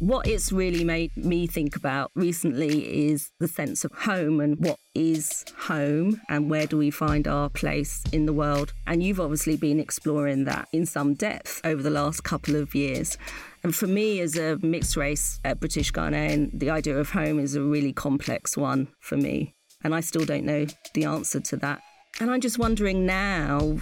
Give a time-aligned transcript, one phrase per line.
[0.00, 4.78] what it's really made me think about recently is the sense of home and what
[4.94, 8.72] is home and where do we find our place in the world.
[8.86, 13.18] And you've obviously been exploring that in some depth over the last couple of years.
[13.62, 17.54] And for me, as a mixed race uh, British Ghanaian, the idea of home is
[17.54, 19.54] a really complex one for me.
[19.84, 21.82] And I still don't know the answer to that.
[22.20, 23.78] And I'm just wondering now,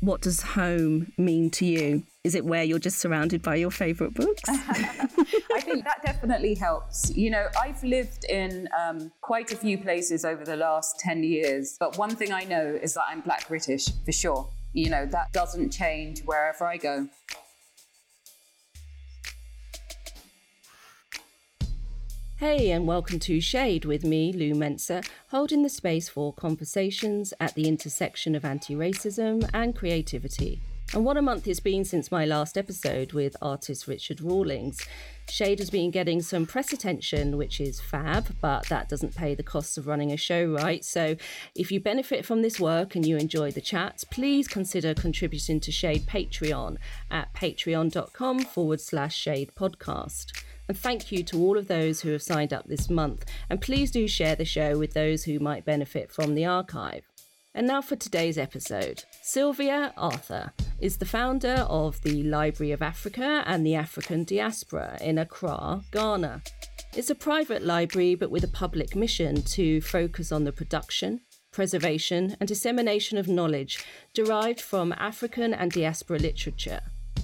[0.00, 2.02] what does home mean to you?
[2.24, 4.42] Is it where you're just surrounded by your favourite books?
[4.48, 7.10] I think that definitely helps.
[7.16, 11.76] You know, I've lived in um, quite a few places over the last 10 years,
[11.80, 14.48] but one thing I know is that I'm Black British for sure.
[14.72, 17.08] You know, that doesn't change wherever I go.
[22.36, 27.56] Hey, and welcome to Shade with me, Lou Mensah, holding the space for conversations at
[27.56, 30.62] the intersection of anti racism and creativity.
[30.94, 34.86] And what a month it's been since my last episode with artist Richard Rawlins.
[35.30, 39.42] Shade has been getting some press attention, which is fab, but that doesn't pay the
[39.42, 40.84] costs of running a show, right?
[40.84, 41.16] So
[41.54, 45.72] if you benefit from this work and you enjoy the chats, please consider contributing to
[45.72, 46.76] Shade Patreon
[47.10, 50.44] at patreon.com forward slash shade podcast.
[50.68, 53.24] And thank you to all of those who have signed up this month.
[53.48, 57.04] And please do share the show with those who might benefit from the archive.
[57.54, 59.04] And now for today's episode.
[59.24, 65.16] Sylvia Arthur is the founder of the Library of Africa and the African Diaspora in
[65.16, 66.42] Accra, Ghana.
[66.96, 71.20] It's a private library but with a public mission to focus on the production,
[71.52, 76.80] preservation, and dissemination of knowledge derived from African and diaspora literature.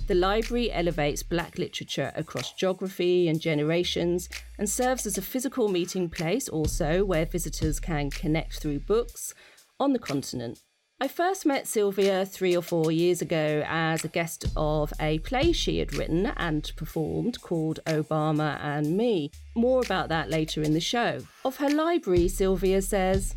[0.06, 6.08] The library elevates black literature across geography and generations and serves as a physical meeting
[6.08, 9.34] place also where visitors can connect through books
[9.80, 10.60] on the continent.
[11.00, 15.52] I first met Sylvia three or four years ago as a guest of a play
[15.52, 19.30] she had written and performed called Obama and Me.
[19.54, 21.20] More about that later in the show.
[21.44, 23.36] Of her library, Sylvia says,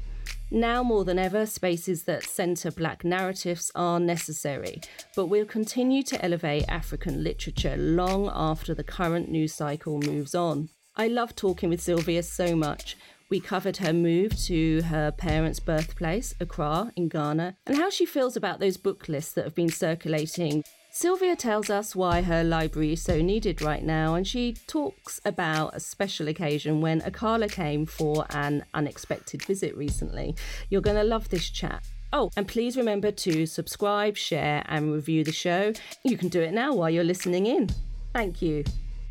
[0.49, 4.81] now more than ever, spaces that centre black narratives are necessary,
[5.15, 10.69] but we'll continue to elevate African literature long after the current news cycle moves on.
[10.95, 12.97] I love talking with Sylvia so much.
[13.31, 18.35] We covered her move to her parents' birthplace, Accra, in Ghana, and how she feels
[18.35, 23.01] about those book lists that have been circulating Sylvia tells us why her library is
[23.01, 28.25] so needed right now, and she talks about a special occasion when Akala came for
[28.31, 30.35] an unexpected visit recently.
[30.69, 31.81] You're going to love this chat.
[32.11, 35.71] Oh, and please remember to subscribe, share, and review the show.
[36.03, 37.69] You can do it now while you're listening in.
[38.13, 38.65] Thank you.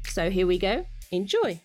[0.05, 0.85] So here we go.
[1.11, 1.63] Enjoy.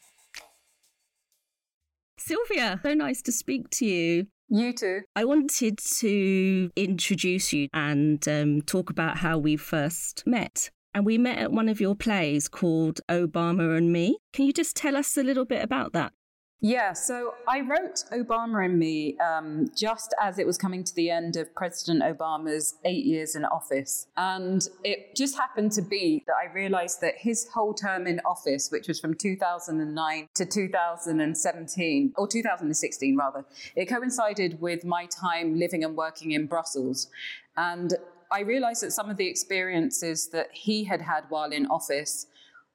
[2.27, 4.25] Sylvia, so nice to speak to you.
[4.49, 5.01] You too.
[5.15, 10.71] I wanted to introduce you and um, talk about how we first met.
[10.95, 14.17] And we met at one of your plays called Obama and Me.
[14.33, 16.13] Can you just tell us a little bit about that?
[16.61, 21.09] Yeah, so I wrote Obama and Me um, just as it was coming to the
[21.09, 24.07] end of President Obama's eight years in office.
[24.15, 28.69] And it just happened to be that I realized that his whole term in office,
[28.71, 33.45] which was from 2009 to 2017, or 2016 rather,
[33.75, 37.09] it coincided with my time living and working in Brussels.
[37.57, 37.93] And
[38.31, 42.27] I realized that some of the experiences that he had had while in office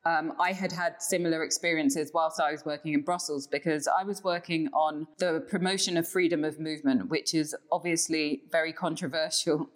[0.04, 4.24] um, I had had similar experiences whilst I was working in Brussels because I was
[4.24, 9.68] working on the promotion of freedom of movement, which is obviously very controversial.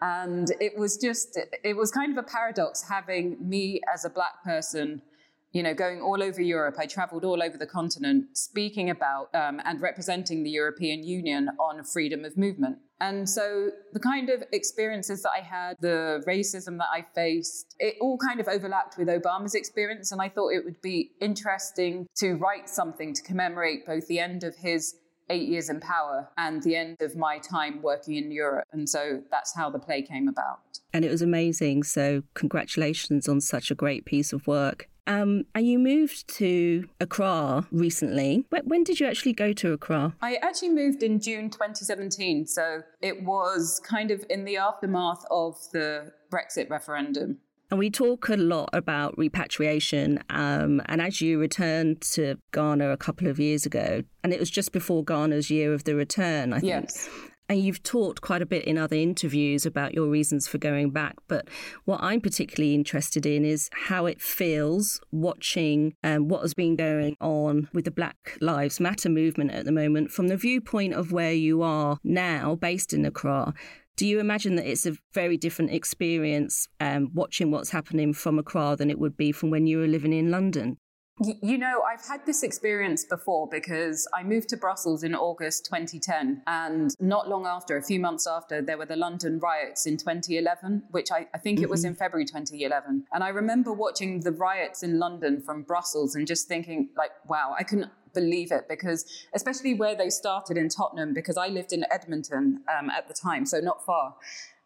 [0.00, 4.42] And it was just, it was kind of a paradox having me as a black
[4.42, 5.02] person
[5.52, 6.76] you know, going all over Europe.
[6.78, 11.82] I traveled all over the continent speaking about um, and representing the European Union on
[11.82, 12.78] freedom of movement.
[13.00, 17.96] And so the kind of experiences that I had, the racism that I faced, it
[18.00, 20.12] all kind of overlapped with Obama's experience.
[20.12, 24.44] And I thought it would be interesting to write something to commemorate both the end
[24.44, 24.96] of his
[25.30, 28.66] eight years in power and the end of my time working in Europe.
[28.72, 30.58] And so that's how the play came about.
[30.92, 31.84] And it was amazing.
[31.84, 34.89] So, congratulations on such a great piece of work.
[35.06, 38.44] Um, and you moved to Accra recently.
[38.64, 40.14] When did you actually go to Accra?
[40.20, 42.46] I actually moved in June 2017.
[42.46, 47.38] So it was kind of in the aftermath of the Brexit referendum.
[47.70, 50.22] And we talk a lot about repatriation.
[50.28, 54.50] Um, and as you returned to Ghana a couple of years ago, and it was
[54.50, 56.68] just before Ghana's year of the return, I think.
[56.68, 57.08] Yes.
[57.50, 61.16] And you've talked quite a bit in other interviews about your reasons for going back.
[61.26, 61.48] But
[61.84, 67.16] what I'm particularly interested in is how it feels watching um, what has been going
[67.20, 71.32] on with the Black Lives Matter movement at the moment from the viewpoint of where
[71.32, 73.52] you are now, based in Accra.
[73.96, 78.76] Do you imagine that it's a very different experience um, watching what's happening from Accra
[78.78, 80.76] than it would be from when you were living in London?
[81.22, 86.42] You know, I've had this experience before because I moved to Brussels in August 2010.
[86.46, 90.84] And not long after, a few months after, there were the London riots in 2011,
[90.90, 91.64] which I, I think mm-hmm.
[91.64, 91.98] it was in mm-hmm.
[91.98, 93.04] February 2011.
[93.12, 97.54] And I remember watching the riots in London from Brussels and just thinking, like, wow,
[97.58, 101.84] I couldn't believe it because, especially where they started in Tottenham, because I lived in
[101.90, 104.14] Edmonton um, at the time, so not far.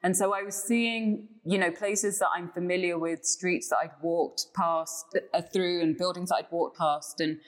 [0.04, 4.02] And so I was seeing, you know, places that I'm familiar with, streets that I'd
[4.02, 7.20] walked past uh, through and buildings that I'd walked past.
[7.20, 7.38] And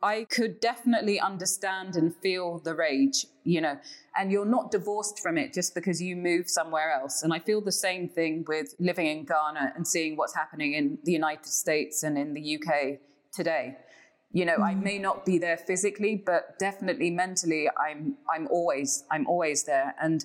[0.00, 3.80] I could definitely understand and feel the rage, you know,
[4.16, 7.24] and you're not divorced from it just because you move somewhere else.
[7.24, 10.98] And I feel the same thing with living in Ghana and seeing what's happening in
[11.02, 13.00] the United States and in the UK
[13.32, 13.76] today.
[14.30, 14.58] You know.
[14.58, 19.96] I may not be there physically, but definitely mentally, I'm I'm always I'm always there.
[20.00, 20.24] And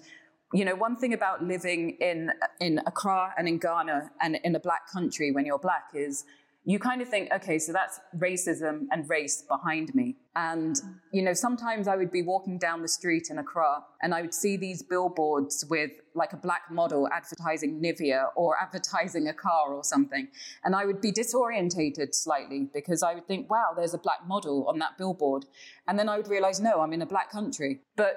[0.53, 4.59] you know, one thing about living in in Accra and in Ghana and in a
[4.59, 6.25] black country when you're black is
[6.65, 10.15] you kind of think, okay, so that's racism and race behind me.
[10.35, 10.79] And,
[11.11, 14.33] you know, sometimes I would be walking down the street in Accra and I would
[14.33, 19.83] see these billboards with like a black model advertising Nivea or advertising a car or
[19.83, 20.29] something.
[20.63, 24.65] And I would be disorientated slightly because I would think, wow, there's a black model
[24.69, 25.45] on that billboard.
[25.87, 27.81] And then I would realize, no, I'm in a black country.
[27.97, 28.15] But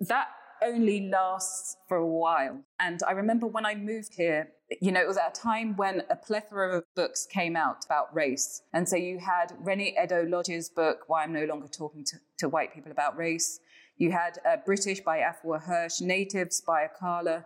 [0.00, 0.28] that
[0.64, 2.60] only lasts for a while.
[2.78, 6.02] And I remember when I moved here, you know, it was at a time when
[6.10, 8.62] a plethora of books came out about race.
[8.72, 12.74] And so you had Reni Eddo-Lodge's book, Why I'm No Longer Talking to, to White
[12.74, 13.60] People About Race.
[13.96, 17.44] You had uh, British by Afua Hirsch, Natives by Akala.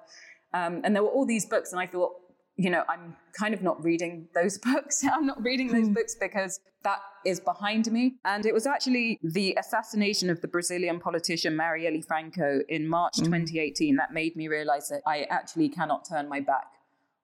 [0.52, 2.12] Um, and there were all these books, and I thought,
[2.56, 5.04] you know, I'm kind of not reading those books.
[5.04, 5.94] I'm not reading those hmm.
[5.94, 8.14] books because that is behind me.
[8.24, 13.24] And it was actually the assassination of the Brazilian politician Marielle Franco in March mm.
[13.24, 16.66] 2018 that made me realize that I actually cannot turn my back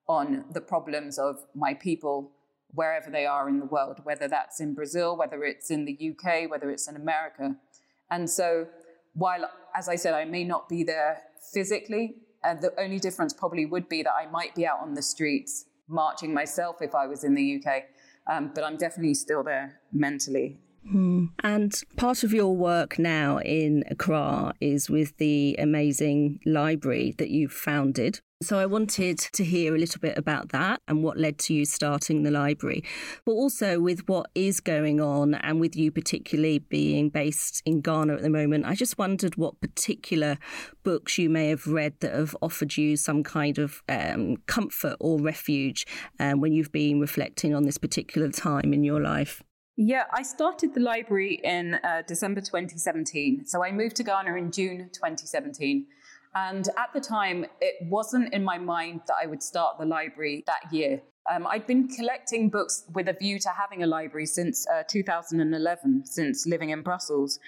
[0.08, 2.32] on the problems of my people
[2.72, 6.50] wherever they are in the world, whether that's in Brazil, whether it's in the UK,
[6.50, 7.56] whether it's in America.
[8.10, 8.66] And so,
[9.14, 11.22] while, as I said, I may not be there
[11.52, 15.02] physically, and the only difference probably would be that I might be out on the
[15.02, 17.84] streets marching myself if I was in the UK,
[18.30, 20.58] um, but I'm definitely still there mentally.
[20.88, 21.26] Hmm.
[21.42, 27.52] And part of your work now in Accra is with the amazing library that you've
[27.52, 28.20] founded.
[28.42, 31.66] So I wanted to hear a little bit about that and what led to you
[31.66, 32.82] starting the library,
[33.26, 38.14] but also with what is going on and with you particularly being based in Ghana
[38.14, 38.64] at the moment.
[38.64, 40.38] I just wondered what particular
[40.84, 45.20] books you may have read that have offered you some kind of um, comfort or
[45.20, 45.86] refuge
[46.18, 49.42] um, when you've been reflecting on this particular time in your life.
[49.76, 53.44] Yeah, I started the library in uh, December 2017.
[53.46, 55.86] So I moved to Ghana in June 2017.
[56.34, 60.44] And at the time, it wasn't in my mind that I would start the library
[60.46, 61.02] that year.
[61.30, 66.06] Um, I'd been collecting books with a view to having a library since uh, 2011,
[66.06, 67.38] since living in Brussels.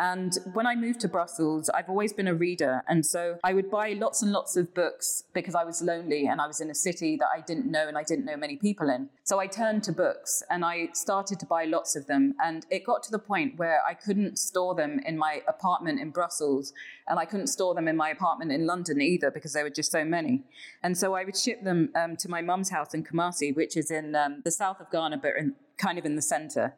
[0.00, 2.82] And when I moved to Brussels, I've always been a reader.
[2.88, 6.40] And so I would buy lots and lots of books because I was lonely and
[6.40, 8.88] I was in a city that I didn't know and I didn't know many people
[8.90, 9.08] in.
[9.24, 12.34] So I turned to books and I started to buy lots of them.
[12.42, 16.10] And it got to the point where I couldn't store them in my apartment in
[16.10, 16.72] Brussels
[17.08, 19.90] and I couldn't store them in my apartment in London either because there were just
[19.90, 20.44] so many.
[20.82, 23.90] And so I would ship them um, to my mum's house in Kumasi, which is
[23.90, 26.74] in um, the south of Ghana, but in, kind of in the center.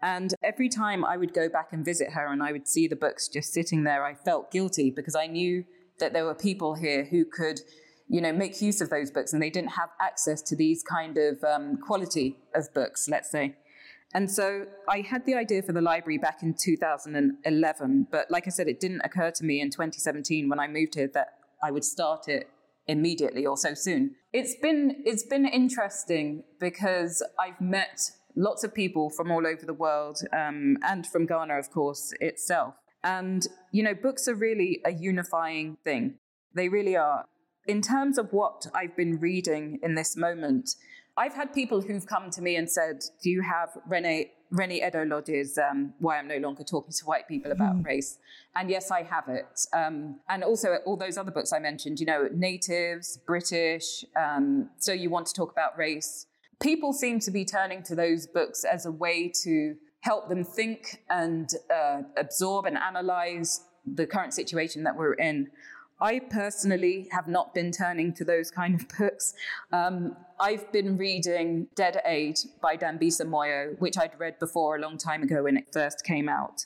[0.00, 2.96] And every time I would go back and visit her and I would see the
[2.96, 5.64] books just sitting there, I felt guilty because I knew
[5.98, 7.60] that there were people here who could,
[8.08, 11.18] you know, make use of those books and they didn't have access to these kind
[11.18, 13.56] of um, quality of books, let's say.
[14.14, 18.50] And so I had the idea for the library back in 2011, but like I
[18.50, 21.84] said, it didn't occur to me in 2017 when I moved here that I would
[21.84, 22.48] start it
[22.86, 24.14] immediately or so soon.
[24.32, 29.74] It's been it's been interesting because I've met lots of people from all over the
[29.74, 32.74] world um, and from Ghana, of course, itself.
[33.02, 36.14] And, you know, books are really a unifying thing.
[36.54, 37.26] They really are.
[37.66, 40.76] In terms of what I've been reading in this moment,
[41.16, 45.58] I've had people who've come to me and said, Do you have Rene, Reni Eddo-Lodge's
[45.58, 47.84] um, Why I'm No Longer Talking to White People About mm.
[47.84, 48.18] Race?
[48.54, 49.66] And yes, I have it.
[49.74, 54.92] Um, and also all those other books I mentioned, you know, Natives, British, um, So
[54.92, 56.27] You Want to Talk About Race,
[56.60, 61.02] people seem to be turning to those books as a way to help them think
[61.10, 65.48] and uh, absorb and analyze the current situation that we're in.
[66.00, 69.34] I personally have not been turning to those kind of books.
[69.72, 74.96] Um, I've been reading Dead Aid by Dambisa Moyo, which I'd read before a long
[74.96, 76.64] time ago when it first came out.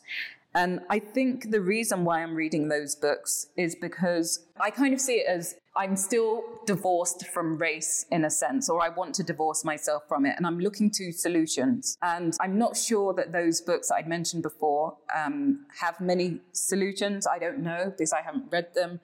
[0.55, 5.01] And I think the reason why I'm reading those books is because I kind of
[5.01, 9.23] see it as I'm still divorced from race in a sense, or I want to
[9.23, 10.35] divorce myself from it.
[10.37, 11.97] And I'm looking to solutions.
[12.03, 17.27] And I'm not sure that those books I'd mentioned before um, have many solutions.
[17.27, 19.01] I don't know because I haven't read them.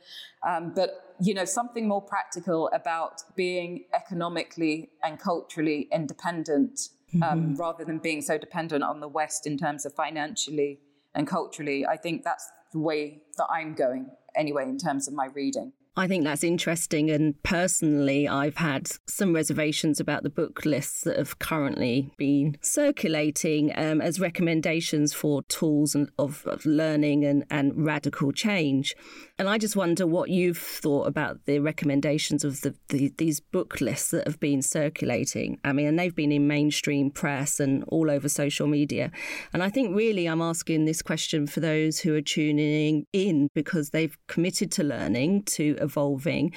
[0.47, 7.55] Um, but, you know, something more practical about being economically and culturally independent um, mm-hmm.
[7.55, 10.81] rather than being so dependent on the West in terms of financially
[11.15, 11.87] and culturally.
[11.87, 15.73] I think that's the way that I'm going anyway in terms of my reading.
[15.99, 17.11] I think that's interesting.
[17.11, 23.73] And personally, I've had some reservations about the book lists that have currently been circulating
[23.77, 28.95] um, as recommendations for tools of, of learning and, and radical change.
[29.41, 33.81] And I just wonder what you've thought about the recommendations of the, the, these book
[33.81, 35.59] lists that have been circulating.
[35.65, 39.11] I mean, and they've been in mainstream press and all over social media.
[39.53, 43.91] And I think really I'm asking this question for those who are tuning in because
[43.91, 46.53] they've committed to learning, to evolving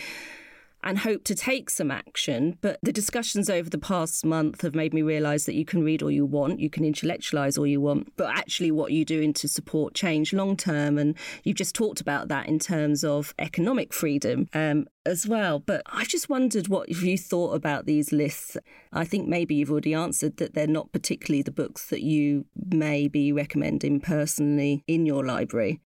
[0.83, 2.57] and hope to take some action.
[2.61, 6.01] But the discussions over the past month have made me realise that you can read
[6.01, 9.47] all you want, you can intellectualise all you want, but actually what you're doing to
[9.47, 10.97] support change long term.
[10.97, 14.47] And you've just talked about that in terms of economic freedom.
[14.53, 15.57] Um, as well.
[15.57, 18.55] But I've just wondered what you thought about these lists.
[18.93, 23.07] I think maybe you've already answered that they're not particularly the books that you may
[23.07, 25.81] be recommending personally in your library.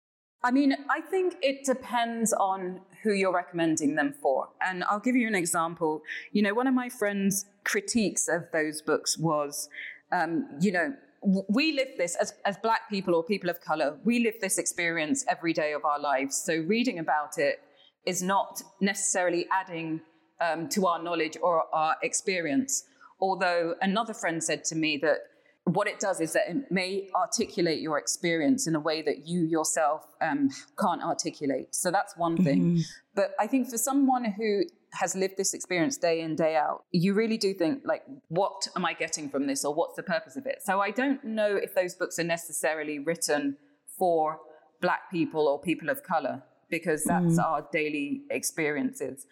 [0.43, 4.49] I mean, I think it depends on who you're recommending them for.
[4.61, 6.03] And I'll give you an example.
[6.33, 9.69] You know, one of my friends' critiques of those books was,
[10.11, 10.95] um, you know,
[11.49, 15.25] we live this as, as black people or people of color, we live this experience
[15.29, 16.37] every day of our lives.
[16.37, 17.61] So reading about it
[18.05, 20.01] is not necessarily adding
[20.41, 22.85] um, to our knowledge or our experience.
[23.21, 25.19] Although another friend said to me that
[25.65, 29.43] what it does is that it may articulate your experience in a way that you
[29.43, 31.75] yourself um, can't articulate.
[31.75, 32.63] So that's one thing.
[32.63, 32.81] Mm-hmm.
[33.15, 34.63] But I think for someone who
[34.95, 38.85] has lived this experience day in, day out, you really do think, like, what am
[38.85, 40.63] I getting from this or what's the purpose of it?
[40.65, 43.57] So I don't know if those books are necessarily written
[43.99, 44.41] for
[44.81, 47.45] Black people or people of color because that's mm.
[47.45, 49.27] our daily experiences.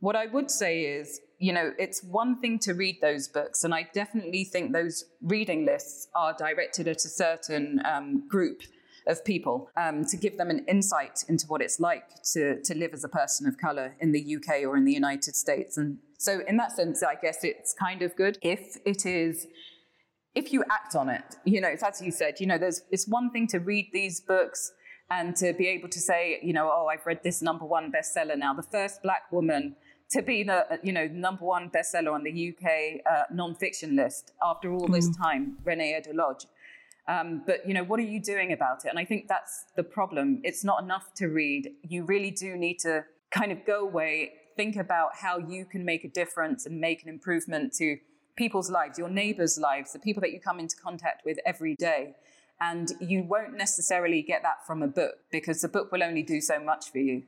[0.00, 3.74] What I would say is, you know, it's one thing to read those books, and
[3.74, 8.62] I definitely think those reading lists are directed at a certain um, group
[9.06, 12.92] of people um, to give them an insight into what it's like to, to live
[12.94, 15.76] as a person of color in the UK or in the United States.
[15.76, 19.46] And so, in that sense, I guess it's kind of good if it is.
[20.34, 23.06] If you act on it, you know, it's as you said, you know, there's it's
[23.06, 24.72] one thing to read these books
[25.10, 28.36] and to be able to say, you know, oh, I've read this number one bestseller
[28.36, 29.76] now, the first black woman
[30.14, 34.72] to be the you know number one bestseller on the UK uh, nonfiction list after
[34.72, 35.18] all this mm.
[35.18, 36.46] time, Reni Eddo-Lodge.
[37.06, 38.88] Um, but you know, what are you doing about it?
[38.88, 40.40] And I think that's the problem.
[40.44, 41.72] It's not enough to read.
[41.82, 46.04] You really do need to kind of go away, think about how you can make
[46.04, 47.98] a difference and make an improvement to
[48.36, 52.14] people's lives, your neighbors' lives, the people that you come into contact with every day.
[52.60, 56.40] And you won't necessarily get that from a book because the book will only do
[56.40, 57.24] so much for you.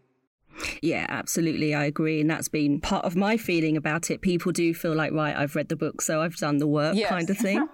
[0.83, 1.75] Yeah, absolutely.
[1.75, 2.21] I agree.
[2.21, 4.21] And that's been part of my feeling about it.
[4.21, 7.09] People do feel like, right, I've read the book, so I've done the work yes.
[7.09, 7.69] kind of thing.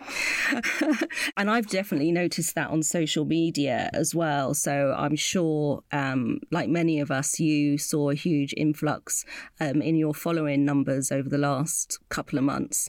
[1.37, 4.55] and I've definitely noticed that on social media as well.
[4.55, 9.25] So I'm sure, um, like many of us, you saw a huge influx
[9.61, 12.89] um, in your following numbers over the last couple of months.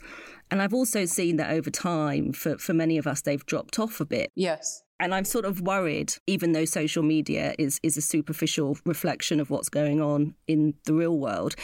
[0.52, 4.00] And I've also seen that over time, for, for many of us, they've dropped off
[4.00, 4.32] a bit.
[4.36, 4.84] Yes.
[5.04, 9.50] And I'm sort of worried, even though social media is, is a superficial reflection of
[9.50, 11.56] what's going on in the real world.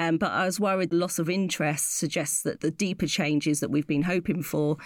[0.00, 3.70] Um, but I was worried the loss of interest suggests that the deeper changes that
[3.70, 4.78] we've been hoping for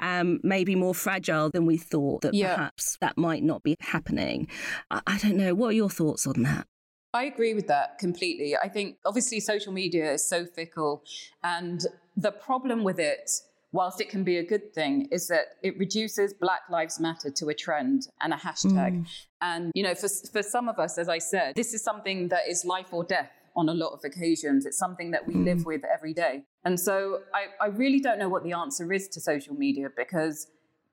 [0.00, 2.56] um, may be more fragile than we thought, that yeah.
[2.56, 4.48] perhaps that might not be happening.
[4.90, 5.54] I, I don't know.
[5.54, 6.66] What are your thoughts on that?
[7.12, 8.56] I agree with that completely.
[8.56, 11.02] I think obviously social media is so fickle,
[11.44, 11.84] and
[12.16, 13.30] the problem with it
[13.72, 17.48] whilst it can be a good thing, is that it reduces Black Lives Matter to
[17.48, 19.00] a trend and a hashtag.
[19.00, 19.06] Mm.
[19.40, 22.48] And, you know, for, for some of us, as I said, this is something that
[22.48, 24.64] is life or death on a lot of occasions.
[24.66, 25.44] It's something that we mm.
[25.44, 26.44] live with every day.
[26.64, 30.46] And so I, I really don't know what the answer is to social media because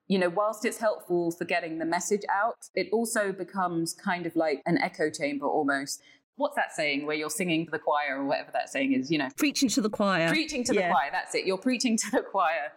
[0.07, 4.35] you know, whilst it's helpful for getting the message out, it also becomes kind of
[4.35, 6.01] like an echo chamber almost
[6.37, 9.17] what's that saying where you're singing to the choir or whatever that saying is, you
[9.17, 9.29] know?
[9.37, 10.27] Preaching to the choir.
[10.27, 10.87] Preaching to yeah.
[10.87, 11.45] the choir, that's it.
[11.45, 12.71] You're preaching to the choir.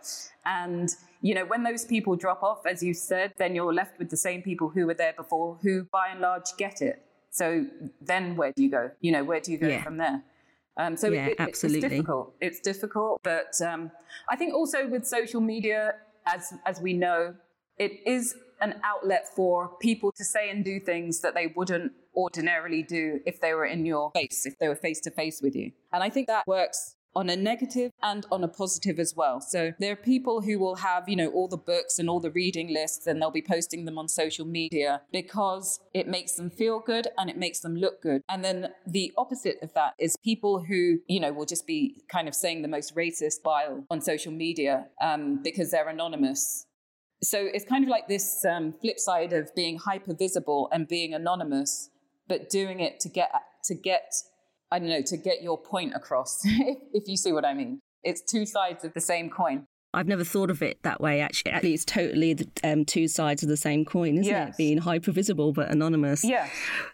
[0.45, 0.89] And,
[1.23, 4.17] you know, when those people drop off, as you said, then you're left with the
[4.17, 7.03] same people who were there before who by and large get it.
[7.31, 7.67] So
[8.01, 8.91] then where do you go?
[9.01, 9.83] You know, where do you go yeah.
[9.83, 10.23] from there?
[10.77, 11.81] Um, so yeah, it, absolutely.
[11.81, 12.35] it's difficult.
[12.41, 13.91] It's difficult, but um,
[14.31, 17.35] I think also with social media, as as we know,
[17.79, 22.83] it is an outlet for people to say and do things that they wouldn't ordinarily
[22.83, 25.71] do if they were in your face, if they were face to face with you.
[25.93, 29.41] And I think that works on a negative and on a positive as well.
[29.41, 32.31] So there are people who will have, you know, all the books and all the
[32.31, 36.81] reading lists and they'll be posting them on social media because it makes them feel
[36.81, 38.23] good and it makes them look good.
[38.29, 42.29] And then the opposite of that is people who, you know, will just be kind
[42.29, 46.67] of saying the most racist bile on social media um, because they're anonymous.
[47.23, 51.15] So it's kind of like this um, flip side of being hyper visible and being
[51.15, 51.91] anonymous,
[52.29, 53.31] but doing it to get
[53.65, 54.13] to get
[54.71, 57.81] I don't know, to get your point across, if you see what I mean.
[58.05, 59.67] It's two sides of the same coin.
[59.95, 61.21] I've never thought of it that way.
[61.21, 64.51] Actually, actually, it's totally the, um, two sides of the same coin, isn't yes.
[64.51, 64.57] it?
[64.59, 66.23] Being hyper visible but anonymous.
[66.23, 66.49] Yeah.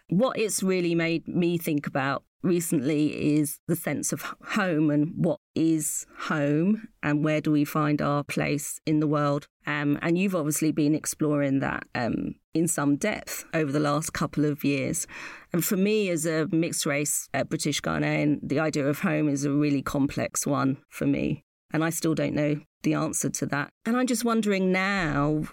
[0.09, 5.39] What it's really made me think about recently is the sense of home and what
[5.55, 9.47] is home and where do we find our place in the world.
[9.65, 14.45] Um, and you've obviously been exploring that um, in some depth over the last couple
[14.45, 15.07] of years.
[15.51, 19.43] And for me, as a mixed race uh, British Ghanaian, the idea of home is
[19.43, 21.43] a really complex one for me.
[21.73, 23.69] And I still don't know the answer to that.
[23.85, 25.43] And I'm just wondering now,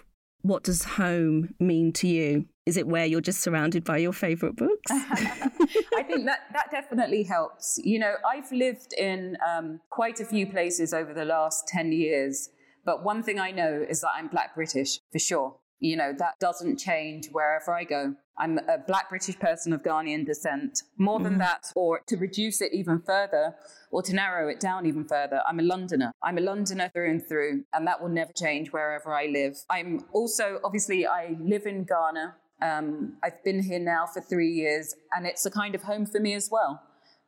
[0.41, 2.45] what does home mean to you?
[2.65, 4.85] Is it where you're just surrounded by your favorite books?
[4.89, 7.77] I think that that definitely helps.
[7.83, 12.49] You know, I've lived in um, quite a few places over the last 10 years,
[12.85, 15.57] but one thing I know is that I'm Black British for sure.
[15.79, 18.15] You know, that doesn't change wherever I go.
[18.37, 20.83] I'm a Black British person of Ghanaian descent.
[20.97, 21.39] More than mm.
[21.39, 23.55] that, or to reduce it even further,
[23.91, 26.13] or to narrow it down even further, I'm a Londoner.
[26.23, 29.57] I'm a Londoner through and through, and that will never change wherever I live.
[29.69, 32.35] I'm also, obviously, I live in Ghana.
[32.63, 36.19] Um, I've been here now for three years, and it's a kind of home for
[36.19, 36.81] me as well.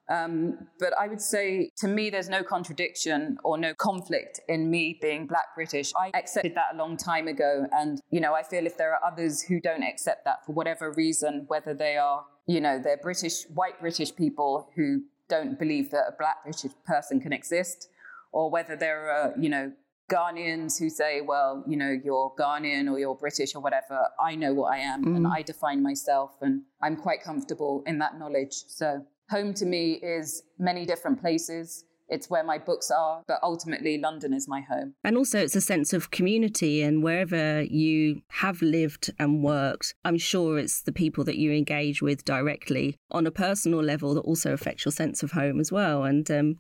[0.07, 4.97] Um, but I would say to me, there's no contradiction or no conflict in me
[5.01, 5.91] being Black British.
[5.99, 7.65] I accepted that a long time ago.
[7.71, 10.91] And, you know, I feel if there are others who don't accept that for whatever
[10.91, 16.05] reason, whether they are, you know, they're British, white British people who don't believe that
[16.07, 17.89] a Black British person can exist,
[18.31, 19.71] or whether there are, you know,
[20.11, 24.07] Ghanaians who say, well, you know, you're Ghanaian or you're British or whatever.
[24.19, 25.15] I know what I am mm.
[25.15, 28.53] and I define myself and I'm quite comfortable in that knowledge.
[28.67, 31.85] So home to me is many different places.
[32.07, 34.93] It's where my books are, but ultimately London is my home.
[35.03, 36.83] And also, it's a sense of community.
[36.83, 42.03] And wherever you have lived and worked, I'm sure it's the people that you engage
[42.03, 46.03] with directly on a personal level that also affects your sense of home as well.
[46.03, 46.57] And um,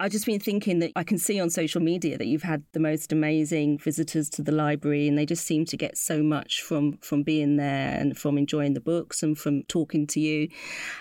[0.00, 2.78] I've just been thinking that I can see on social media that you've had the
[2.78, 6.98] most amazing visitors to the library, and they just seem to get so much from
[6.98, 10.48] from being there and from enjoying the books and from talking to you.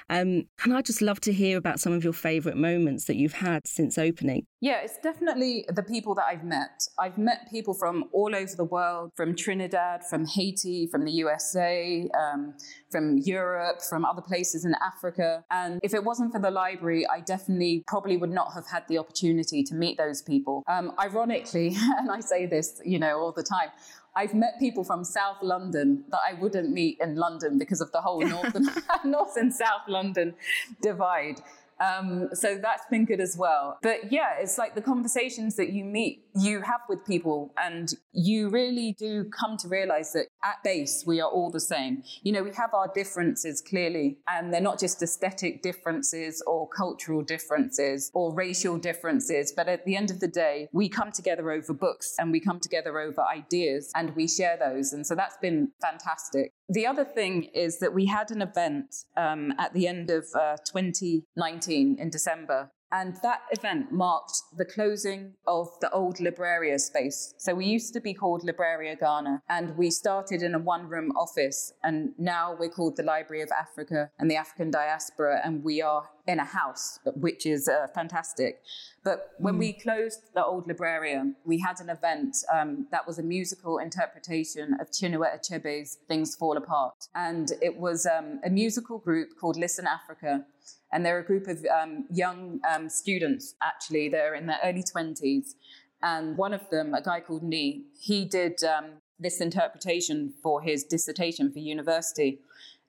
[0.10, 3.34] Um, and I'd just love to hear about some of your favourite moments that you've
[3.34, 4.46] had since opening.
[4.62, 6.88] Yeah, it's definitely the people that I've met.
[6.98, 12.10] I've met people from all over the world, from Trinidad, from Haiti, from the USA,
[12.20, 12.56] um,
[12.90, 15.44] from Europe, from other places in Africa.
[15.52, 18.98] And if it wasn't for the library, I definitely probably would not have had the
[18.98, 20.64] opportunity to meet those people.
[20.68, 23.70] Um, ironically, and I say this, you know, all the time,
[24.18, 28.02] I've met people from South London that I wouldn't meet in London because of the
[28.02, 28.70] whole North and,
[29.06, 30.34] North and South London
[30.82, 31.42] divide.
[31.80, 33.78] Um, so that's been good as well.
[33.82, 38.50] But yeah, it's like the conversations that you meet, you have with people, and you
[38.50, 42.04] really do come to realize that at base, we are all the same.
[42.24, 47.22] You know, we have our differences clearly, and they're not just aesthetic differences or cultural
[47.22, 51.74] differences or racial differences, but at the end of the day, we come together over
[51.74, 54.94] books and we come together over ideas and we share those.
[54.94, 56.54] And so that's been fantastic.
[56.70, 60.58] The other thing is that we had an event um, at the end of uh,
[60.66, 67.34] 2019 in December and that event marked the closing of the old Libraria space.
[67.38, 71.12] So we used to be called Libraria Ghana, and we started in a one room
[71.18, 71.74] office.
[71.84, 76.10] And now we're called the Library of Africa and the African Diaspora, and we are
[76.28, 78.62] in a house, which is uh, fantastic.
[79.04, 79.60] But when mm.
[79.60, 84.76] we closed the old Libraria, we had an event um, that was a musical interpretation
[84.82, 87.08] of Chinua Achebe's Things Fall Apart.
[87.16, 90.46] And it was um, a musical group called Listen Africa
[90.92, 94.10] and they're a group of um, young um, students, actually.
[94.10, 95.56] They're in their early 20s.
[96.02, 100.84] And one of them, a guy called Nee, he did um, this interpretation for his
[100.84, 102.40] dissertation for university.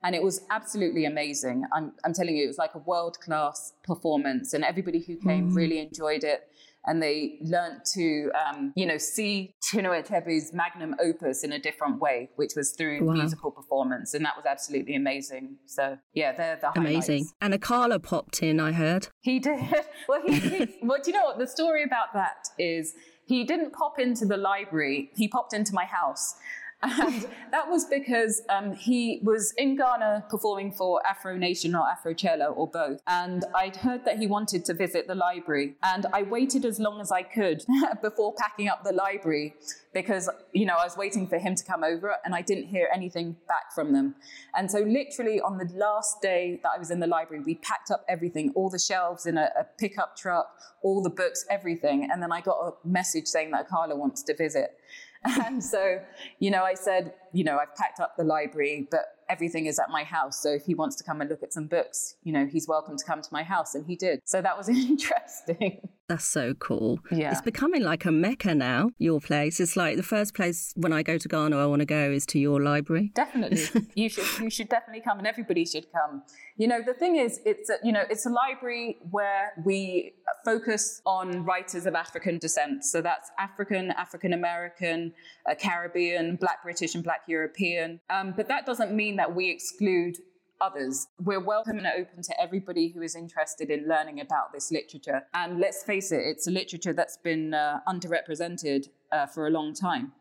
[0.02, 1.64] And it was absolutely amazing.
[1.72, 5.50] I'm, I'm telling you, it was like a world class performance, and everybody who came
[5.50, 5.56] mm.
[5.56, 6.48] really enjoyed it
[6.88, 12.00] and they learned to, um, you know, see Chinua Achebe's magnum opus in a different
[12.00, 13.12] way, which was through wow.
[13.12, 15.56] musical performance, and that was absolutely amazing.
[15.66, 17.08] So yeah, they're the highlights.
[17.08, 17.28] amazing.
[17.42, 19.08] And Akala popped in, I heard.
[19.20, 19.58] He did.
[20.08, 22.94] Well, he, he well, do you know what the story about that is?
[23.26, 25.10] He didn't pop into the library.
[25.14, 26.34] He popped into my house.
[26.80, 32.56] And that was because um, he was in Ghana performing for Afro Nation or Afrochella
[32.56, 33.00] or both.
[33.06, 35.74] And I'd heard that he wanted to visit the library.
[35.82, 37.64] And I waited as long as I could
[38.02, 39.54] before packing up the library
[39.92, 42.88] because, you know, I was waiting for him to come over and I didn't hear
[42.94, 44.14] anything back from them.
[44.54, 47.90] And so, literally, on the last day that I was in the library, we packed
[47.90, 52.08] up everything, all the shelves in a, a pickup truck, all the books, everything.
[52.10, 54.78] And then I got a message saying that Akala wants to visit.
[55.44, 56.00] And so,
[56.38, 59.90] you know, I said, you know, I've packed up the library, but everything is at
[59.90, 60.42] my house.
[60.42, 62.96] So if he wants to come and look at some books, you know, he's welcome
[62.96, 63.74] to come to my house.
[63.74, 64.20] And he did.
[64.24, 65.88] So that was interesting.
[66.08, 67.00] That's so cool.
[67.10, 67.32] Yeah.
[67.32, 69.60] It's becoming like a mecca now, your place.
[69.60, 72.24] It's like the first place when I go to Ghana, I want to go is
[72.26, 73.12] to your library.
[73.14, 73.66] Definitely.
[73.94, 76.22] you should you should definitely come and everybody should come.
[76.56, 80.14] You know, the thing is it's a, you know, it's a library where we
[80.46, 82.86] focus on writers of African descent.
[82.86, 85.12] So that's African, African American,
[85.48, 88.00] uh, Caribbean, Black British and Black European.
[88.08, 90.16] Um, but that doesn't mean that we exclude
[90.60, 91.08] others.
[91.22, 95.22] We're welcome and open to everybody who is interested in learning about this literature.
[95.34, 99.74] And let's face it, it's a literature that's been uh, underrepresented uh, for a long
[99.74, 100.12] time.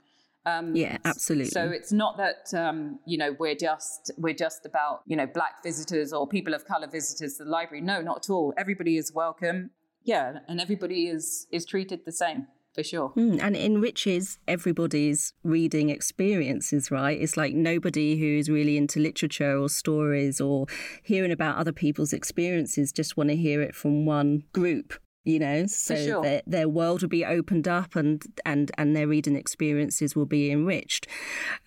[0.46, 1.50] Um, yeah, absolutely.
[1.50, 5.62] So it's not that um, you know we're just we're just about you know black
[5.62, 7.82] visitors or people of color visitors to the library.
[7.82, 8.54] No, not at all.
[8.58, 9.72] Everybody is welcome.
[10.04, 12.48] Yeah, and everybody is is treated the same
[12.78, 13.12] for sure.
[13.18, 17.20] Mm, and enriches everybody's reading experiences, right?
[17.20, 20.68] It's like nobody who's really into literature or stories or
[21.02, 25.66] hearing about other people's experiences just want to hear it from one group you know
[25.66, 26.22] so sure.
[26.22, 30.50] their, their world will be opened up and and and their reading experiences will be
[30.50, 31.06] enriched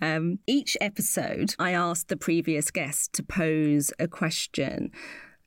[0.01, 4.90] um, each episode i asked the previous guest to pose a question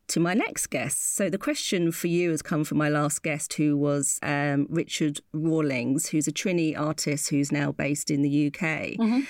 [0.08, 1.16] to my next guest.
[1.16, 5.22] So the question for you has come from my last guest, who was um, Richard
[5.34, 8.98] Rawlins, who's a Trini artist who's now based in the UK.
[8.98, 9.22] Mm-hmm.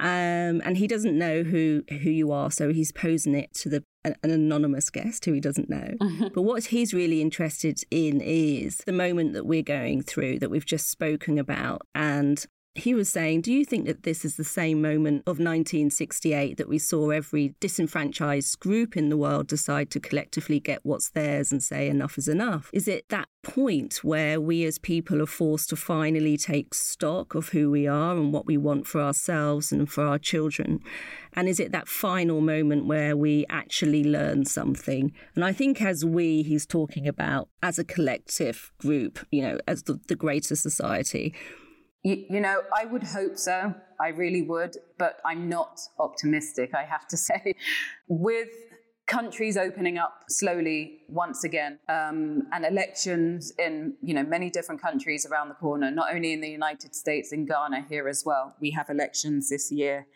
[0.00, 3.84] Um, and he doesn't know who who you are, so he's posing it to the
[4.04, 5.94] an anonymous guest who he doesn't know.
[6.00, 6.26] Mm-hmm.
[6.34, 10.66] But what he's really interested in is the moment that we're going through, that we've
[10.66, 12.44] just spoken about, and
[12.76, 16.68] he was saying, Do you think that this is the same moment of 1968 that
[16.68, 21.62] we saw every disenfranchised group in the world decide to collectively get what's theirs and
[21.62, 22.70] say enough is enough?
[22.72, 27.50] Is it that point where we as people are forced to finally take stock of
[27.50, 30.80] who we are and what we want for ourselves and for our children?
[31.34, 35.12] And is it that final moment where we actually learn something?
[35.36, 39.84] And I think as we, he's talking about as a collective group, you know, as
[39.84, 41.34] the, the greater society
[42.04, 43.74] you, you know, I would hope so.
[43.98, 47.54] I really would, but I'm not optimistic, I have to say.
[48.06, 48.50] With
[49.06, 55.26] countries opening up slowly once again um, and elections in you know many different countries
[55.26, 58.70] around the corner not only in the united states in ghana here as well we
[58.70, 60.06] have elections this year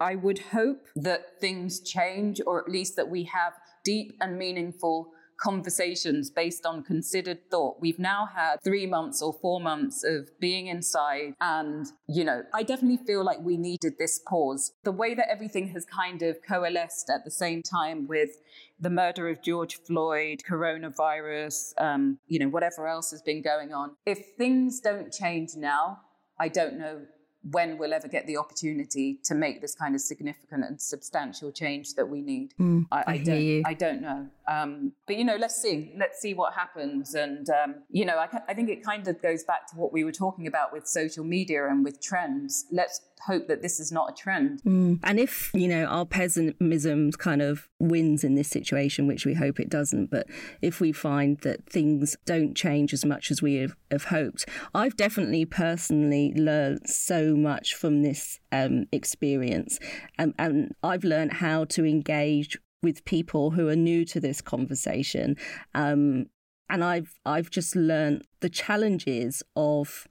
[0.00, 3.52] i would hope that things change or at least that we have
[3.84, 7.78] deep and meaningful conversations based on considered thought.
[7.80, 11.34] We've now had three months or four months of being inside.
[11.40, 14.72] And, you know, I definitely feel like we needed this pause.
[14.84, 18.30] The way that everything has kind of coalesced at the same time with
[18.78, 23.96] the murder of George Floyd, coronavirus, um, you know, whatever else has been going on.
[24.06, 26.00] If things don't change now,
[26.38, 27.02] I don't know
[27.50, 31.94] when we'll ever get the opportunity to make this kind of significant and substantial change
[31.94, 32.54] that we need.
[32.60, 33.62] Mm, I, I, I, don't, you.
[33.66, 34.26] I don't know.
[34.48, 35.92] Um, but, you know, let's see.
[35.96, 37.14] Let's see what happens.
[37.14, 40.04] And, um, you know, I, I think it kind of goes back to what we
[40.04, 42.66] were talking about with social media and with trends.
[42.70, 44.62] Let's hope that this is not a trend.
[44.62, 44.98] Mm.
[45.02, 49.60] And if, you know, our pessimism kind of wins in this situation, which we hope
[49.60, 50.26] it doesn't, but
[50.60, 55.44] if we find that things don't change as much as we have, hoped, I've definitely
[55.44, 59.78] personally learned so much from this um, experience.
[60.18, 65.36] Um, and I've learned how to engage with people who are new to this conversation.
[65.74, 66.26] Um,
[66.68, 70.08] and I've I've just learned the challenges of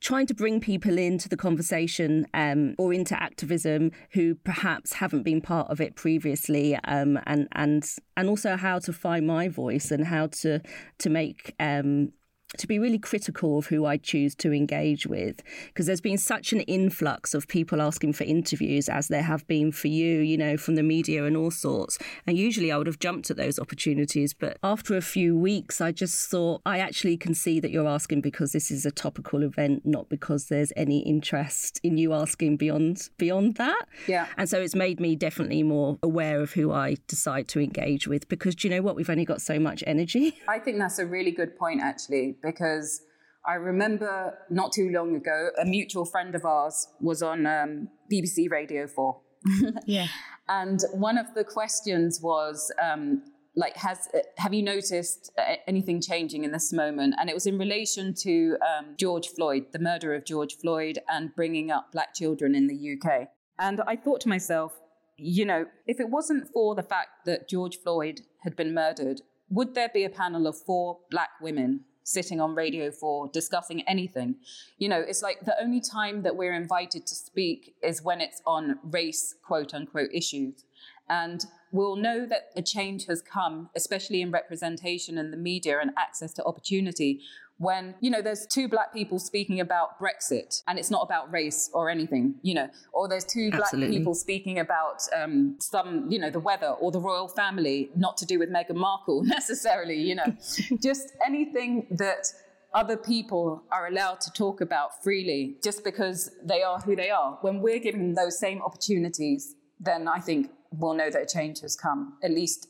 [0.00, 5.40] trying to bring people into the conversation um, or into activism who perhaps haven't been
[5.40, 7.84] part of it previously, um, and and
[8.16, 10.60] and also how to find my voice and how to
[10.98, 12.12] to make um,
[12.58, 16.52] to be really critical of who I choose to engage with because there's been such
[16.52, 20.56] an influx of people asking for interviews as there have been for you, you know,
[20.56, 21.98] from the media and all sorts.
[22.26, 25.92] And usually I would have jumped at those opportunities, but after a few weeks, I
[25.92, 29.86] just thought I actually can see that you're asking because this is a topical event,
[29.86, 33.86] not because there's any interest in you asking beyond beyond that.
[34.08, 34.26] Yeah.
[34.36, 38.28] And so it's made me definitely more aware of who I decide to engage with
[38.28, 38.96] because do you know what?
[38.96, 40.34] We've only got so much energy.
[40.48, 43.02] I think that's a really good point actually because
[43.46, 48.50] I remember not too long ago, a mutual friend of ours was on um, BBC
[48.50, 49.20] Radio 4.
[49.86, 50.08] yeah.
[50.48, 53.22] And one of the questions was, um,
[53.56, 55.32] like, has have you noticed
[55.66, 57.14] anything changing in this moment?
[57.18, 61.34] And it was in relation to um, George Floyd, the murder of George Floyd, and
[61.34, 63.28] bringing up black children in the UK.
[63.58, 64.78] And I thought to myself,
[65.16, 69.74] you know, if it wasn't for the fact that George Floyd had been murdered, would
[69.74, 74.36] there be a panel of four black women sitting on Radio 4 discussing anything?
[74.78, 78.42] You know, it's like the only time that we're invited to speak is when it's
[78.46, 80.64] on race, quote unquote, issues.
[81.08, 85.90] And we'll know that a change has come, especially in representation in the media and
[85.96, 87.20] access to opportunity,
[87.60, 91.68] when, you know, there's two black people speaking about Brexit and it's not about race
[91.74, 93.88] or anything, you know, or there's two Absolutely.
[93.88, 98.16] black people speaking about um, some, you know, the weather or the royal family, not
[98.16, 100.34] to do with Meghan Markle necessarily, you know,
[100.82, 102.28] just anything that
[102.72, 107.36] other people are allowed to talk about freely just because they are who they are.
[107.42, 111.76] When we're given those same opportunities, then I think we'll know that a change has
[111.76, 112.68] come, at least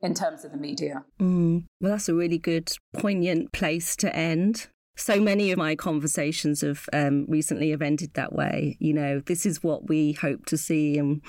[0.00, 1.04] in terms of the media.
[1.20, 1.64] Mm.
[1.80, 4.68] Well, that's a really good, poignant place to end.
[4.96, 8.76] So many of my conversations have um, recently have ended that way.
[8.80, 11.20] You know, this is what we hope to see, and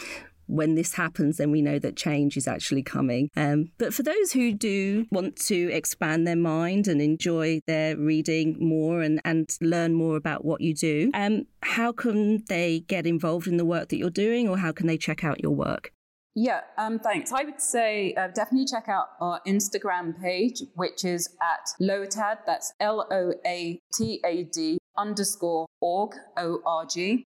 [0.47, 3.29] when this happens, then we know that change is actually coming.
[3.35, 8.55] Um, but for those who do want to expand their mind and enjoy their reading
[8.59, 13.47] more and, and learn more about what you do, um, how can they get involved
[13.47, 15.91] in the work that you're doing or how can they check out your work?
[16.39, 17.31] Yeah, um, thanks.
[17.31, 22.45] I would say uh, definitely check out our Instagram page, which is at Loatad.
[22.45, 27.23] That's L O A T A D underscore org, O R G.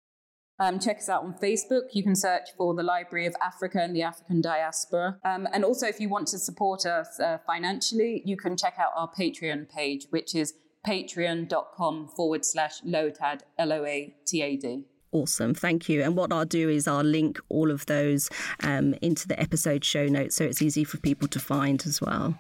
[0.61, 1.89] Um, check us out on Facebook.
[1.93, 5.19] You can search for the Library of Africa and the African Diaspora.
[5.25, 8.93] Um, and also, if you want to support us uh, financially, you can check out
[8.95, 10.55] our Patreon page, which is
[10.87, 14.85] patreon.com forward slash Loatad, L O A T A D.
[15.13, 15.55] Awesome.
[15.55, 16.03] Thank you.
[16.03, 18.31] And what I'll do is I'll link all of those
[18.63, 22.39] um, into the episode show notes so it's easy for people to find as well.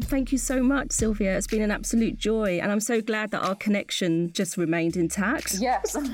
[0.00, 1.36] Thank you so much, Sylvia.
[1.36, 2.58] It's been an absolute joy.
[2.60, 5.56] And I'm so glad that our connection just remained intact.
[5.58, 5.94] Yes.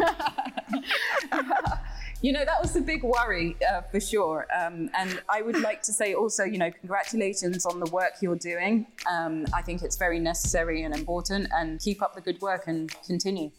[2.20, 4.48] you know, that was a big worry uh, for sure.
[4.56, 8.34] Um, and I would like to say also, you know, congratulations on the work you're
[8.34, 8.88] doing.
[9.08, 11.48] Um, I think it's very necessary and important.
[11.54, 13.52] And keep up the good work and continue.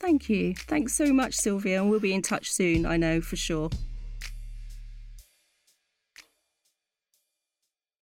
[0.00, 0.54] Thank you.
[0.54, 1.80] Thanks so much, Sylvia.
[1.82, 3.68] And we'll be in touch soon, I know for sure.